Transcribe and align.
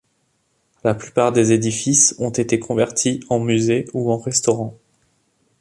La 0.83 0.95
plupart 0.95 1.31
des 1.31 1.51
édifices 1.51 2.15
ont 2.17 2.31
été 2.31 2.57
convertis 2.59 3.19
en 3.29 3.39
musées 3.39 3.85
ou 3.93 4.11
en 4.11 4.17
restaurants. 4.17 4.75